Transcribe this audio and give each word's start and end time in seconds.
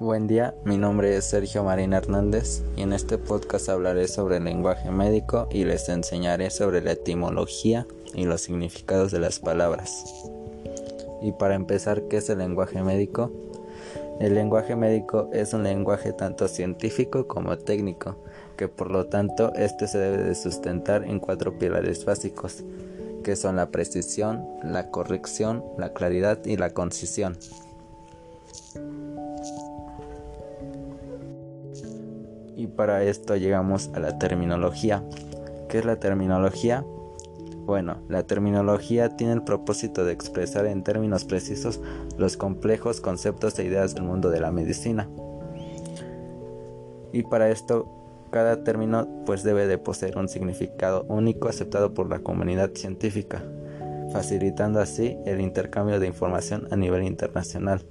Buen 0.00 0.28
día, 0.28 0.54
mi 0.64 0.78
nombre 0.78 1.16
es 1.16 1.24
Sergio 1.24 1.64
Marín 1.64 1.92
Hernández 1.92 2.62
y 2.76 2.82
en 2.82 2.92
este 2.92 3.18
podcast 3.18 3.68
hablaré 3.68 4.06
sobre 4.06 4.36
el 4.36 4.44
lenguaje 4.44 4.92
médico 4.92 5.48
y 5.50 5.64
les 5.64 5.88
enseñaré 5.88 6.50
sobre 6.50 6.80
la 6.82 6.92
etimología 6.92 7.84
y 8.14 8.24
los 8.24 8.42
significados 8.42 9.10
de 9.10 9.18
las 9.18 9.40
palabras. 9.40 10.04
Y 11.20 11.32
para 11.32 11.56
empezar, 11.56 12.02
¿qué 12.02 12.18
es 12.18 12.30
el 12.30 12.38
lenguaje 12.38 12.80
médico? 12.80 13.32
El 14.20 14.36
lenguaje 14.36 14.76
médico 14.76 15.30
es 15.32 15.52
un 15.52 15.64
lenguaje 15.64 16.12
tanto 16.12 16.46
científico 16.46 17.26
como 17.26 17.58
técnico, 17.58 18.14
que 18.56 18.68
por 18.68 18.92
lo 18.92 19.06
tanto 19.06 19.52
este 19.54 19.88
se 19.88 19.98
debe 19.98 20.22
de 20.22 20.36
sustentar 20.36 21.02
en 21.02 21.18
cuatro 21.18 21.58
pilares 21.58 22.04
básicos, 22.04 22.62
que 23.24 23.34
son 23.34 23.56
la 23.56 23.70
precisión, 23.70 24.46
la 24.62 24.92
corrección, 24.92 25.64
la 25.76 25.92
claridad 25.92 26.38
y 26.44 26.56
la 26.56 26.70
concisión. 26.70 27.36
Y 32.58 32.66
para 32.66 33.04
esto 33.04 33.36
llegamos 33.36 33.88
a 33.94 34.00
la 34.00 34.18
terminología. 34.18 35.04
¿Qué 35.68 35.78
es 35.78 35.84
la 35.84 36.00
terminología? 36.00 36.84
Bueno, 37.64 37.98
la 38.08 38.24
terminología 38.24 39.16
tiene 39.16 39.34
el 39.34 39.44
propósito 39.44 40.04
de 40.04 40.12
expresar 40.12 40.66
en 40.66 40.82
términos 40.82 41.24
precisos 41.24 41.80
los 42.16 42.36
complejos 42.36 43.00
conceptos 43.00 43.56
e 43.60 43.64
ideas 43.64 43.94
del 43.94 44.02
mundo 44.02 44.28
de 44.30 44.40
la 44.40 44.50
medicina. 44.50 45.08
Y 47.12 47.22
para 47.22 47.48
esto, 47.48 47.86
cada 48.32 48.64
término 48.64 49.06
pues 49.24 49.44
debe 49.44 49.68
de 49.68 49.78
poseer 49.78 50.18
un 50.18 50.28
significado 50.28 51.04
único 51.08 51.48
aceptado 51.48 51.94
por 51.94 52.10
la 52.10 52.18
comunidad 52.18 52.72
científica, 52.74 53.40
facilitando 54.12 54.80
así 54.80 55.16
el 55.26 55.40
intercambio 55.40 56.00
de 56.00 56.08
información 56.08 56.66
a 56.72 56.76
nivel 56.76 57.04
internacional. 57.04 57.86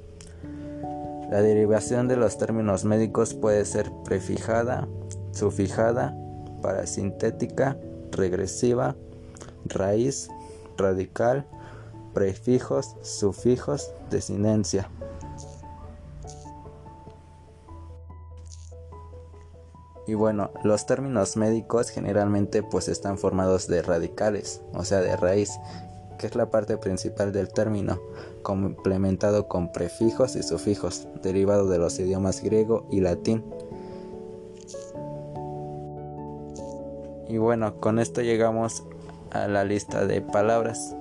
La 1.29 1.41
derivación 1.41 2.07
de 2.07 2.15
los 2.15 2.37
términos 2.37 2.85
médicos 2.85 3.33
puede 3.33 3.65
ser 3.65 3.91
prefijada, 4.05 4.87
sufijada, 5.31 6.15
parasintética, 6.61 7.77
regresiva, 8.11 8.95
raíz, 9.65 10.29
radical, 10.77 11.45
prefijos, 12.13 12.95
sufijos, 13.01 13.91
desinencia. 14.09 14.89
Y 20.07 20.13
bueno, 20.13 20.51
los 20.63 20.85
términos 20.85 21.35
médicos 21.35 21.89
generalmente 21.89 22.63
pues 22.63 22.87
están 22.87 23.17
formados 23.17 23.67
de 23.67 23.81
radicales, 23.81 24.61
o 24.73 24.85
sea, 24.85 25.01
de 25.01 25.17
raíz, 25.17 25.59
que 26.17 26.27
es 26.27 26.35
la 26.35 26.49
parte 26.49 26.77
principal 26.77 27.31
del 27.31 27.49
término, 27.49 27.99
complementado 28.41 29.47
con 29.47 29.71
prefijos 29.71 30.35
y 30.35 30.43
sufijos, 30.43 31.07
derivado 31.21 31.67
de 31.67 31.77
los 31.77 31.99
idiomas 31.99 32.41
griego 32.41 32.87
y 32.91 33.01
latín. 33.01 33.43
Y 37.27 37.37
bueno, 37.37 37.79
con 37.79 37.99
esto 37.99 38.21
llegamos 38.21 38.83
a 39.31 39.47
la 39.47 39.63
lista 39.63 40.05
de 40.05 40.21
palabras, 40.21 40.95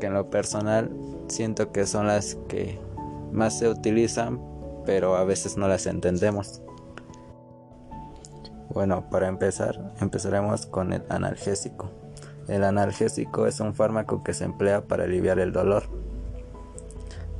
que 0.00 0.06
en 0.06 0.14
lo 0.14 0.30
personal 0.30 0.90
siento 1.28 1.72
que 1.72 1.86
son 1.86 2.06
las 2.06 2.36
que 2.48 2.78
más 3.32 3.58
se 3.58 3.68
utilizan, 3.68 4.40
pero 4.86 5.16
a 5.16 5.24
veces 5.24 5.56
no 5.56 5.68
las 5.68 5.86
entendemos. 5.86 6.62
Bueno, 8.70 9.08
para 9.10 9.28
empezar, 9.28 9.94
empezaremos 10.00 10.66
con 10.66 10.92
el 10.92 11.04
analgésico. 11.08 11.90
El 12.48 12.64
analgésico 12.64 13.46
es 13.46 13.60
un 13.60 13.74
fármaco 13.74 14.22
que 14.22 14.34
se 14.34 14.44
emplea 14.44 14.82
para 14.82 15.04
aliviar 15.04 15.38
el 15.38 15.52
dolor. 15.52 15.84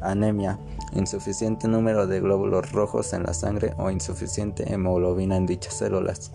Anemia, 0.00 0.58
insuficiente 0.92 1.68
número 1.68 2.06
de 2.06 2.20
glóbulos 2.20 2.72
rojos 2.72 3.12
en 3.12 3.24
la 3.24 3.34
sangre 3.34 3.74
o 3.78 3.90
insuficiente 3.90 4.72
hemoglobina 4.72 5.36
en 5.36 5.46
dichas 5.46 5.74
células. 5.74 6.32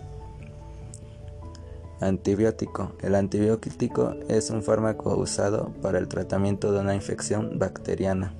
Antibiótico. 2.00 2.92
El 3.02 3.14
antibiótico 3.14 4.14
es 4.28 4.50
un 4.50 4.62
fármaco 4.62 5.14
usado 5.16 5.70
para 5.82 5.98
el 5.98 6.08
tratamiento 6.08 6.72
de 6.72 6.80
una 6.80 6.94
infección 6.94 7.58
bacteriana. 7.58 8.32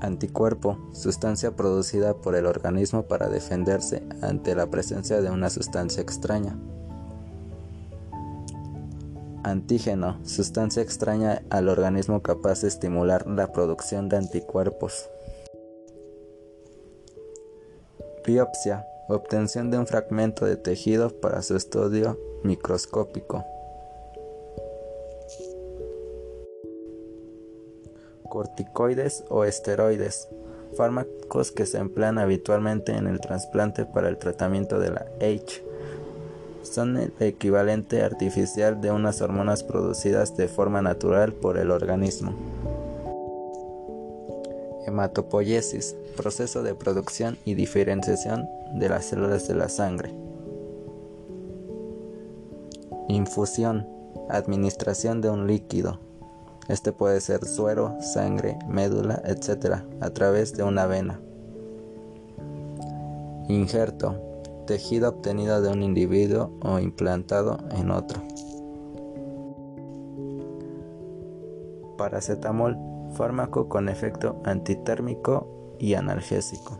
Anticuerpo, 0.00 0.78
sustancia 0.92 1.54
producida 1.54 2.14
por 2.14 2.34
el 2.34 2.46
organismo 2.46 3.04
para 3.04 3.28
defenderse 3.28 4.02
ante 4.22 4.54
la 4.54 4.66
presencia 4.66 5.20
de 5.20 5.30
una 5.30 5.50
sustancia 5.50 6.02
extraña. 6.02 6.56
Antígeno, 9.44 10.18
sustancia 10.24 10.82
extraña 10.82 11.42
al 11.50 11.68
organismo 11.68 12.22
capaz 12.22 12.62
de 12.62 12.68
estimular 12.68 13.26
la 13.26 13.52
producción 13.52 14.08
de 14.08 14.16
anticuerpos. 14.16 15.10
Biopsia, 18.26 18.86
obtención 19.06 19.70
de 19.70 19.76
un 19.76 19.86
fragmento 19.86 20.46
de 20.46 20.56
tejido 20.56 21.10
para 21.20 21.42
su 21.42 21.56
estudio 21.56 22.18
microscópico. 22.42 23.44
Corticoides 28.30 29.24
o 29.28 29.44
esteroides, 29.44 30.26
fármacos 30.74 31.52
que 31.52 31.66
se 31.66 31.76
emplean 31.76 32.18
habitualmente 32.18 32.92
en 32.92 33.06
el 33.06 33.20
trasplante 33.20 33.84
para 33.84 34.08
el 34.08 34.16
tratamiento 34.16 34.78
de 34.78 34.90
la 34.90 35.06
H 35.20 35.73
son 36.64 36.96
el 36.96 37.12
equivalente 37.20 38.02
artificial 38.02 38.80
de 38.80 38.90
unas 38.90 39.20
hormonas 39.20 39.62
producidas 39.62 40.36
de 40.36 40.48
forma 40.48 40.82
natural 40.82 41.32
por 41.32 41.58
el 41.58 41.70
organismo. 41.70 42.34
Hematopoiesis, 44.86 45.96
proceso 46.16 46.62
de 46.62 46.74
producción 46.74 47.38
y 47.44 47.54
diferenciación 47.54 48.48
de 48.74 48.88
las 48.88 49.06
células 49.06 49.48
de 49.48 49.54
la 49.54 49.68
sangre. 49.68 50.14
Infusión, 53.08 53.86
administración 54.28 55.20
de 55.20 55.30
un 55.30 55.46
líquido. 55.46 56.00
Este 56.68 56.92
puede 56.92 57.20
ser 57.20 57.44
suero, 57.44 57.96
sangre, 58.00 58.58
médula, 58.68 59.22
etc., 59.26 59.82
a 60.00 60.10
través 60.10 60.54
de 60.54 60.62
una 60.62 60.86
vena. 60.86 61.20
Injerto, 63.48 64.33
tejido 64.66 65.08
obtenido 65.08 65.60
de 65.62 65.70
un 65.70 65.82
individuo 65.82 66.50
o 66.62 66.78
implantado 66.78 67.58
en 67.70 67.90
otro. 67.90 68.22
Paracetamol, 71.96 72.76
fármaco 73.12 73.68
con 73.68 73.88
efecto 73.88 74.40
antitérmico 74.44 75.76
y 75.78 75.94
analgésico. 75.94 76.78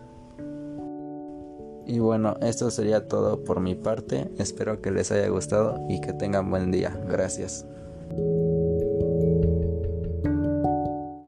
Y 1.87 1.99
bueno, 1.99 2.37
esto 2.41 2.71
sería 2.71 3.09
todo 3.09 3.45
por 3.45 3.61
mi 3.61 3.75
parte. 3.75 4.31
Espero 4.39 4.81
que 4.81 4.91
les 4.91 5.13
haya 5.13 5.29
gustado 5.29 5.79
y 5.89 6.01
que 6.01 6.13
tengan 6.15 6.51
buen 6.51 6.71
día. 6.71 6.99
Gracias. 7.09 7.67